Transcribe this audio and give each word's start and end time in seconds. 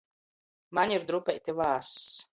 Maņ 0.79 0.95
ir 0.97 1.07
drupeiti 1.13 1.59
vāss. 1.63 1.97